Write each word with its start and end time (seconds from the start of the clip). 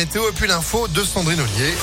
Météo 0.00 0.28
et 0.28 0.32
puis 0.32 0.46
l'info 0.46 0.86
de 0.86 1.02
Sandrine 1.02 1.40
Ollier. 1.40 1.74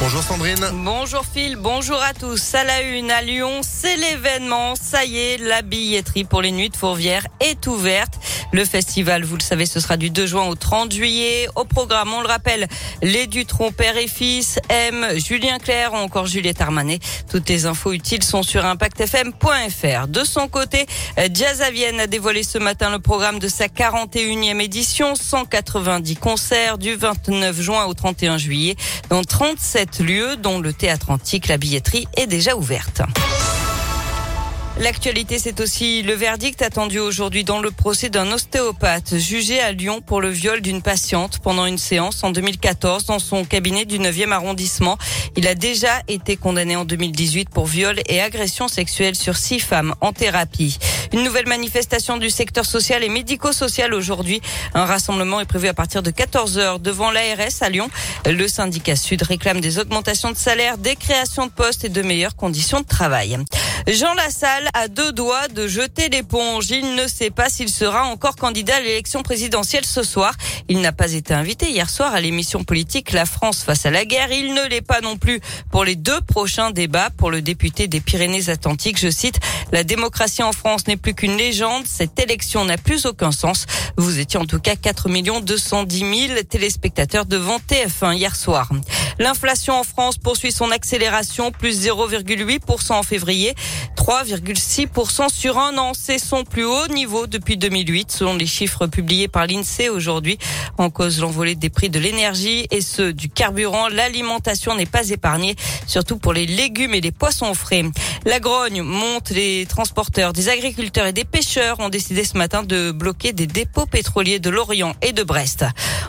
Bonjour 0.00 0.20
Sandrine. 0.20 0.68
Bonjour 0.72 1.24
Phil, 1.24 1.54
bonjour 1.54 2.02
à 2.02 2.12
tous. 2.12 2.56
À 2.56 2.64
la 2.64 2.82
une 2.82 3.12
à 3.12 3.22
Lyon, 3.22 3.60
c'est 3.62 3.96
l'événement. 3.96 4.74
Ça 4.74 5.04
y 5.04 5.16
est, 5.16 5.38
la 5.38 5.62
billetterie 5.62 6.24
pour 6.24 6.42
les 6.42 6.50
nuits 6.50 6.70
de 6.70 6.76
Fourvière 6.76 7.24
est 7.38 7.68
ouverte. 7.68 8.17
Le 8.52 8.64
festival, 8.64 9.24
vous 9.24 9.36
le 9.36 9.42
savez, 9.42 9.66
ce 9.66 9.78
sera 9.78 9.96
du 9.96 10.10
2 10.10 10.26
juin 10.26 10.46
au 10.46 10.54
30 10.54 10.92
juillet. 10.92 11.48
Au 11.54 11.64
programme, 11.64 12.12
on 12.14 12.22
le 12.22 12.28
rappelle, 12.28 12.66
les 13.02 13.26
Dutron, 13.26 13.72
père 13.72 13.96
et 13.96 14.08
fils, 14.08 14.58
M, 14.70 15.06
Julien 15.16 15.58
Clerc 15.58 15.92
ou 15.92 15.96
encore 15.96 16.26
Juliette 16.26 16.60
Armanet. 16.60 16.98
Toutes 17.30 17.48
les 17.48 17.66
infos 17.66 17.92
utiles 17.92 18.22
sont 18.22 18.42
sur 18.42 18.64
impactfm.fr. 18.64 20.08
De 20.08 20.24
son 20.24 20.48
côté, 20.48 20.86
Jazz 21.32 21.62
a 21.62 22.06
dévoilé 22.06 22.42
ce 22.42 22.58
matin 22.58 22.90
le 22.90 22.98
programme 22.98 23.38
de 23.38 23.48
sa 23.48 23.66
41e 23.66 24.60
édition. 24.60 25.14
190 25.14 26.16
concerts 26.16 26.78
du 26.78 26.94
29 26.94 27.60
juin 27.60 27.84
au 27.84 27.94
31 27.94 28.38
juillet 28.38 28.76
dans 29.10 29.22
37 29.22 30.00
lieux, 30.00 30.36
dont 30.36 30.58
le 30.58 30.72
théâtre 30.72 31.10
antique. 31.10 31.48
La 31.48 31.58
billetterie 31.58 32.08
est 32.16 32.26
déjà 32.26 32.56
ouverte. 32.56 33.02
L'actualité, 34.80 35.40
c'est 35.40 35.60
aussi 35.60 36.02
le 36.02 36.14
verdict 36.14 36.62
attendu 36.62 37.00
aujourd'hui 37.00 37.42
dans 37.42 37.60
le 37.60 37.72
procès 37.72 38.10
d'un 38.10 38.30
ostéopathe 38.30 39.18
jugé 39.18 39.58
à 39.58 39.72
Lyon 39.72 40.00
pour 40.00 40.20
le 40.20 40.28
viol 40.28 40.60
d'une 40.60 40.82
patiente 40.82 41.40
pendant 41.40 41.66
une 41.66 41.78
séance 41.78 42.22
en 42.22 42.30
2014 42.30 43.06
dans 43.06 43.18
son 43.18 43.44
cabinet 43.44 43.86
du 43.86 43.98
9e 43.98 44.30
arrondissement. 44.30 44.96
Il 45.36 45.48
a 45.48 45.56
déjà 45.56 46.00
été 46.06 46.36
condamné 46.36 46.76
en 46.76 46.84
2018 46.84 47.50
pour 47.50 47.66
viol 47.66 47.96
et 48.06 48.20
agression 48.20 48.68
sexuelle 48.68 49.16
sur 49.16 49.36
six 49.36 49.58
femmes 49.58 49.96
en 50.00 50.12
thérapie. 50.12 50.78
Une 51.12 51.24
nouvelle 51.24 51.48
manifestation 51.48 52.18
du 52.18 52.28
secteur 52.30 52.66
social 52.66 53.02
et 53.02 53.08
médico-social 53.08 53.94
aujourd'hui. 53.94 54.40
Un 54.74 54.84
rassemblement 54.84 55.40
est 55.40 55.46
prévu 55.46 55.68
à 55.68 55.74
partir 55.74 56.02
de 56.02 56.10
14 56.10 56.58
heures 56.58 56.80
devant 56.80 57.10
l'ARS 57.10 57.62
à 57.62 57.70
Lyon. 57.70 57.88
Le 58.26 58.46
syndicat 58.46 58.96
Sud 58.96 59.22
réclame 59.22 59.60
des 59.60 59.78
augmentations 59.78 60.30
de 60.30 60.36
salaire, 60.36 60.76
des 60.76 60.96
créations 60.96 61.46
de 61.46 61.50
postes 61.50 61.84
et 61.84 61.88
de 61.88 62.02
meilleures 62.02 62.36
conditions 62.36 62.80
de 62.80 62.86
travail. 62.86 63.38
Jean 63.86 64.12
Lassalle 64.12 64.68
a 64.74 64.88
deux 64.88 65.12
doigts 65.12 65.48
de 65.48 65.66
jeter 65.66 66.10
l'éponge. 66.10 66.70
Il 66.70 66.94
ne 66.94 67.06
sait 67.06 67.30
pas 67.30 67.48
s'il 67.48 67.70
sera 67.70 68.04
encore 68.04 68.36
candidat 68.36 68.76
à 68.76 68.80
l'élection 68.80 69.22
présidentielle 69.22 69.86
ce 69.86 70.02
soir. 70.02 70.34
Il 70.68 70.82
n'a 70.82 70.92
pas 70.92 71.12
été 71.12 71.32
invité 71.32 71.70
hier 71.70 71.88
soir 71.88 72.12
à 72.12 72.20
l'émission 72.20 72.64
politique 72.64 73.12
La 73.12 73.24
France 73.24 73.62
face 73.62 73.86
à 73.86 73.90
la 73.90 74.04
guerre. 74.04 74.30
Il 74.30 74.52
ne 74.52 74.68
l'est 74.68 74.82
pas 74.82 75.00
non 75.00 75.16
plus 75.16 75.40
pour 75.70 75.84
les 75.84 75.96
deux 75.96 76.20
prochains 76.20 76.70
débats 76.70 77.08
pour 77.16 77.30
le 77.30 77.40
député 77.40 77.88
des 77.88 78.00
Pyrénées-Atlantiques. 78.00 78.98
Je 78.98 79.08
cite, 79.08 79.40
la 79.72 79.84
démocratie 79.84 80.42
en 80.42 80.52
France 80.52 80.86
n'est 80.86 80.97
plus 80.98 81.14
qu'une 81.14 81.36
légende. 81.36 81.84
Cette 81.86 82.18
élection 82.18 82.64
n'a 82.64 82.76
plus 82.76 83.06
aucun 83.06 83.32
sens. 83.32 83.66
Vous 83.96 84.18
étiez 84.18 84.38
en 84.38 84.44
tout 84.44 84.60
cas 84.60 84.76
4 84.76 85.08
210 85.40 85.98
000 86.28 86.42
téléspectateurs 86.48 87.26
devant 87.26 87.58
TF1 87.58 88.14
hier 88.14 88.36
soir. 88.36 88.68
L'inflation 89.18 89.74
en 89.74 89.84
France 89.84 90.16
poursuit 90.16 90.52
son 90.52 90.70
accélération, 90.70 91.50
plus 91.50 91.86
0,8% 91.86 92.92
en 92.92 93.02
février, 93.02 93.54
3,6% 93.96 95.28
sur 95.28 95.58
un 95.58 95.76
an. 95.76 95.92
C'est 95.94 96.18
son 96.18 96.44
plus 96.44 96.64
haut 96.64 96.86
niveau 96.88 97.26
depuis 97.26 97.56
2008, 97.56 98.12
selon 98.12 98.36
les 98.36 98.46
chiffres 98.46 98.86
publiés 98.86 99.28
par 99.28 99.46
l'INSEE 99.46 99.88
aujourd'hui. 99.88 100.38
En 100.78 100.90
cause 100.90 101.20
l'envolée 101.20 101.56
des 101.56 101.68
prix 101.68 101.90
de 101.90 101.98
l'énergie 101.98 102.66
et 102.70 102.80
ceux 102.80 103.12
du 103.12 103.28
carburant, 103.28 103.88
l'alimentation 103.88 104.76
n'est 104.76 104.86
pas 104.86 105.10
épargnée, 105.10 105.56
surtout 105.86 106.18
pour 106.18 106.32
les 106.32 106.46
légumes 106.46 106.94
et 106.94 107.00
les 107.00 107.12
poissons 107.12 107.54
frais. 107.54 107.84
La 108.24 108.40
grogne 108.40 108.82
monte, 108.82 109.30
les 109.30 109.66
transporteurs, 109.66 110.32
des 110.32 110.48
agriculteurs 110.48 111.06
et 111.06 111.12
des 111.12 111.24
pêcheurs 111.24 111.80
ont 111.80 111.88
décidé 111.88 112.24
ce 112.24 112.38
matin 112.38 112.62
de 112.62 112.92
bloquer 112.92 113.32
des 113.32 113.46
dépôts 113.46 113.86
pétroliers 113.86 114.38
de 114.38 114.50
Lorient 114.50 114.94
et 115.02 115.12
de 115.12 115.22
Brest. 115.22 115.64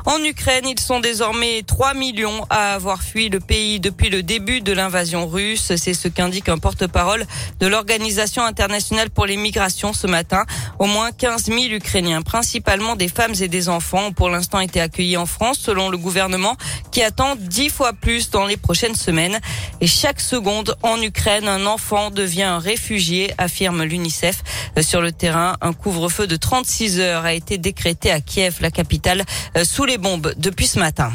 En 0.06 0.24
Ukraine, 0.24 0.68
ils 0.68 0.80
sont 0.80 1.00
désormais 1.00 1.64
3 1.66 1.94
millions 1.96 2.46
à 2.50 2.74
avoir 2.74 2.99
le 3.16 3.40
pays 3.40 3.80
depuis 3.80 4.10
le 4.10 4.24
début 4.24 4.62
de 4.62 4.72
l'invasion 4.72 5.28
russe. 5.28 5.74
C'est 5.76 5.94
ce 5.94 6.08
qu'indique 6.08 6.50
un 6.50 6.58
porte-parole 6.58 7.26
de 7.60 7.68
l'Organisation 7.68 8.44
internationale 8.44 9.10
pour 9.10 9.26
les 9.26 9.38
migrations 9.38 9.94
ce 9.94 10.06
matin. 10.06 10.46
Au 10.80 10.86
moins 10.86 11.12
15 11.12 11.46
000 11.46 11.60
Ukrainiens, 11.72 12.22
principalement 12.22 12.96
des 12.96 13.08
femmes 13.08 13.34
et 13.40 13.48
des 13.48 13.68
enfants, 13.70 14.08
ont 14.08 14.12
pour 14.12 14.30
l'instant 14.30 14.60
été 14.60 14.80
accueillis 14.80 15.18
en 15.18 15.26
France 15.26 15.60
selon 15.60 15.90
le 15.90 15.98
gouvernement 15.98 16.56
qui 16.92 17.02
attend 17.02 17.36
10 17.36 17.70
fois 17.70 17.94
plus 17.94 18.30
dans 18.30 18.46
les 18.46 18.58
prochaines 18.58 18.96
semaines. 18.96 19.40
Et 19.82 19.88
chaque 19.88 20.20
seconde 20.20 20.76
en 20.84 21.02
Ukraine, 21.02 21.48
un 21.48 21.66
enfant 21.66 22.12
devient 22.12 22.44
un 22.44 22.60
réfugié, 22.60 23.34
affirme 23.38 23.84
l'UNICEF. 23.84 24.44
Sur 24.82 25.02
le 25.02 25.12
terrain, 25.12 25.56
un 25.62 25.74
couvre-feu 25.74 26.28
de 26.28 26.36
36 26.36 27.00
heures 27.00 27.26
a 27.26 27.34
été 27.34 27.58
décrété 27.58 28.12
à 28.12 28.22
Kiev, 28.22 28.58
la 28.62 28.72
capitale, 28.72 29.24
sous 29.64 29.86
les 29.86 29.98
bombes 29.98 30.34
depuis 30.38 30.68
ce 30.68 30.80
matin. 30.80 31.12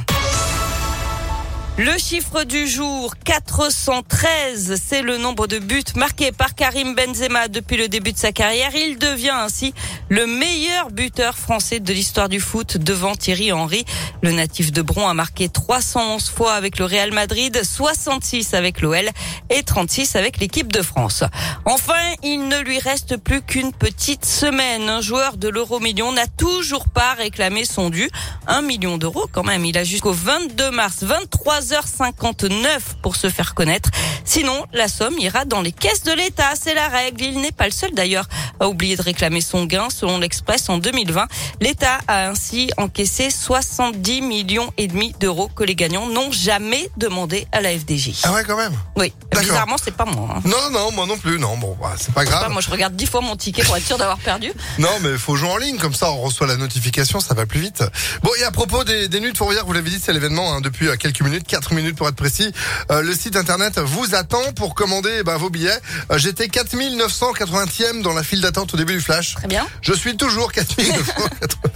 Le 1.77 1.99
chiffre 1.99 2.45
du 2.45 2.69
jour, 2.69 3.17
413, 3.25 4.81
c'est 4.81 5.03
le 5.03 5.19
nombre 5.19 5.49
de 5.49 5.59
buts 5.59 5.83
marqués 5.97 6.31
par 6.31 6.55
Karim 6.55 6.95
Benzema 6.95 7.49
depuis 7.49 7.77
le 7.77 7.89
début 7.89 8.13
de 8.13 8.17
sa 8.17 8.31
carrière. 8.31 8.71
Il 8.77 8.97
devient 8.97 9.35
ainsi 9.35 9.75
le 10.09 10.25
meilleur 10.25 10.93
buteur 10.93 11.37
français 11.37 11.81
de 11.81 11.93
l'histoire 11.93 12.29
du 12.29 12.39
foot 12.39 12.77
devant 12.77 13.17
Thierry 13.17 13.51
Henry. 13.51 13.85
Le 14.23 14.31
natif 14.31 14.71
de 14.71 14.83
Bron 14.83 15.09
a 15.09 15.15
marqué 15.15 15.49
311 15.49 16.31
fois 16.31 16.53
avec 16.53 16.79
le 16.79 16.85
Real 16.85 17.13
Madrid, 17.13 17.61
66 17.65 18.55
avec 18.55 18.81
l'OL 18.81 19.09
et 19.51 19.65
36 19.65 20.15
avec 20.15 20.39
l'équipe 20.39 20.71
de 20.71 20.81
France. 20.81 21.25
Enfin, 21.65 22.15
il 22.23 22.47
ne 22.47 22.61
lui 22.61 22.79
reste 22.79 23.17
plus 23.17 23.43
qu'une 23.43 23.73
petite 23.73 24.25
semaine. 24.25 24.89
Un 24.89 25.01
joueur 25.01 25.37
de 25.39 25.49
l'euro 25.49 25.81
million 25.81 26.13
n'a 26.13 26.29
toujours 26.29 26.89
pas 26.89 27.15
réclamé 27.15 27.65
son 27.65 27.91
dû. 27.91 28.09
Un 28.47 28.63
million 28.63 28.97
d'euros 28.97 29.27
quand 29.33 29.43
même. 29.43 29.65
Il 29.65 29.77
a 29.77 29.83
jusqu'au 29.83 30.13
22 30.13 30.71
mars, 30.71 31.03
23 31.03 31.64
h 31.73 31.87
59 31.87 32.97
pour 33.03 33.17
se 33.17 33.29
faire 33.29 33.55
connaître. 33.55 33.91
Sinon, 34.25 34.65
la 34.73 34.89
somme 34.89 35.19
ira 35.19 35.45
dans 35.45 35.61
les 35.61 35.73
caisses 35.73 36.03
de 36.03 36.13
l'État. 36.13 36.53
C'est 36.61 36.75
la 36.75 36.89
règle. 36.89 37.23
Il 37.23 37.41
n'est 37.41 37.53
pas 37.53 37.67
le 37.67 37.71
seul 37.73 37.93
d'ailleurs 37.93 38.27
à 38.61 38.69
oublier 38.69 38.97
de 38.97 39.03
réclamer 39.03 39.41
son 39.41 39.65
gain. 39.65 39.89
Selon 39.91 40.19
l'Express, 40.19 40.69
en 40.69 40.79
2020, 40.79 41.27
l'État 41.61 41.99
a 42.09 42.29
ainsi 42.29 42.71
encaissé 42.77 43.31
70 43.31 44.23
millions 44.23 44.73
et 44.77 44.87
demi 44.87 45.15
d'euros 45.21 45.49
que 45.49 45.65
les 45.65 45.75
gagnants 45.75 46.07
n'ont 46.07 46.33
jamais 46.33 46.89
demandé 46.97 47.47
à 47.53 47.61
la 47.61 47.77
FDJ. 47.79 48.13
Ah 48.25 48.33
ouais, 48.33 48.45
quand 48.45 48.57
même? 48.57 48.73
Oui. 48.97 49.13
Bizarrement, 49.39 49.77
c'est 49.83 49.95
pas 49.95 50.05
moi. 50.05 50.37
Hein. 50.37 50.43
Non, 50.45 50.71
non, 50.71 50.93
moi 50.93 51.07
non 51.07 51.19
plus. 51.19 51.39
Non, 51.39 51.57
bon, 51.57 51.77
bah, 51.81 51.95
c'est 51.99 52.15
pas 52.15 52.25
grave. 52.25 52.51
moi, 52.51 52.63
je 52.63 52.71
regarde 52.71 52.95
dix 52.97 53.07
fois 53.07 53.21
mon 53.21 53.37
ticket 53.37 53.63
pour 53.63 53.77
être 53.77 53.87
sûr 53.87 53.99
d'avoir 53.99 54.19
perdu. 54.19 54.53
Non, 54.79 54.91
mais 55.03 55.13
il 55.13 55.19
faut 55.19 55.37
jouer 55.37 55.49
en 55.49 55.57
ligne. 55.57 55.79
Comme 55.79 55.95
ça, 55.95 56.11
on 56.11 56.21
reçoit 56.21 56.47
la 56.47 56.57
notification. 56.57 57.21
Ça 57.21 57.35
va 57.35 57.47
plus 57.47 57.61
vite. 57.61 57.85
Bon, 58.23 58.31
et 58.41 58.45
à 58.45 58.51
propos 58.51 58.85
des, 58.85 59.09
des 59.09 59.21
nuits 59.21 59.33
de 59.33 59.37
Fourvière, 59.37 59.65
vous 59.65 59.73
l'avez 59.73 59.91
dit, 59.91 60.01
c'est 60.03 60.13
l'événement 60.13 60.53
hein, 60.53 60.61
depuis 60.61 60.89
euh, 60.89 60.97
quelques 60.97 61.21
minutes. 61.23 61.47
4 61.55 61.73
minutes 61.73 61.95
pour 61.97 62.09
être 62.09 62.17
précis. 62.17 62.53
Euh, 62.91 63.01
le 63.03 63.15
site 63.15 63.37
internet 63.37 63.79
vous 63.79 64.17
attend 64.17 64.43
pour 64.57 64.75
commander 64.75 65.23
bah, 65.23 65.37
vos 65.37 65.51
billets. 65.51 65.79
Euh, 66.11 66.19
J'étais 66.19 66.47
4980e 66.47 68.03
dans 68.03 68.13
la 68.13 68.25
file 68.25 68.41
d'attente 68.41 68.75
au 68.75 68.77
début 68.77 68.95
du 68.95 69.01
flash. 69.01 69.37
Très 69.37 69.47
bien. 69.47 69.65
Je 69.81 69.93
suis 69.93 70.17
toujours 70.17 70.51
4980. 70.53 71.74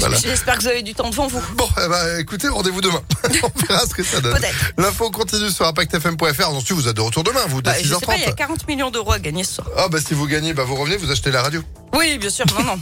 Voilà. 0.00 0.16
J'espère 0.16 0.56
que 0.56 0.62
vous 0.62 0.68
avez 0.68 0.82
du 0.82 0.94
temps 0.94 1.10
devant 1.10 1.26
vous. 1.26 1.42
Bon, 1.54 1.68
eh 1.84 1.88
bah, 1.88 2.20
écoutez, 2.20 2.48
rendez-vous 2.48 2.80
demain. 2.80 3.00
On 3.42 3.66
verra 3.66 3.86
ce 3.86 3.94
que 3.94 4.02
ça 4.02 4.20
donne. 4.20 4.36
L'info 4.76 5.10
continue 5.10 5.50
sur 5.50 5.66
impactfm.fr. 5.66 6.48
Ensuite, 6.50 6.72
vous 6.72 6.88
êtes 6.88 6.96
de 6.96 7.00
retour 7.00 7.24
demain, 7.24 7.40
vous, 7.48 7.62
dès 7.62 7.70
bah, 7.70 7.76
6h30. 7.78 7.82
Je 7.82 7.94
sais 7.94 8.06
pas, 8.06 8.16
il 8.16 8.22
y 8.22 8.26
a 8.26 8.32
40 8.32 8.68
millions 8.68 8.90
d'euros 8.90 9.12
à 9.12 9.18
gagner 9.18 9.44
ce 9.44 9.54
soir. 9.54 9.68
Ah 9.76 9.88
bah 9.88 9.98
si 10.04 10.14
vous 10.14 10.26
gagnez, 10.26 10.52
bah 10.54 10.64
vous 10.64 10.74
revenez, 10.74 10.96
vous 10.96 11.10
achetez 11.10 11.30
la 11.30 11.42
radio. 11.42 11.62
Oui, 11.96 12.18
bien 12.18 12.30
sûr. 12.30 12.44
Non, 12.58 12.64
non. 12.64 12.78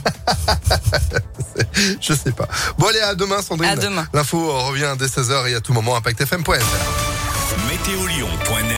je 2.01 2.13
sais 2.13 2.31
pas. 2.31 2.47
Bon, 2.77 2.87
allez, 2.87 2.99
à 2.99 3.15
demain, 3.15 3.41
Sandrine. 3.41 3.69
À 3.69 3.75
demain. 3.75 4.07
L'info 4.13 4.51
revient 4.67 4.95
dès 4.97 5.07
16h 5.07 5.47
et 5.49 5.55
à 5.55 5.61
tout 5.61 5.73
moment, 5.73 5.95
impactfm.fr. 5.95 6.51
Météolion.net 7.69 8.65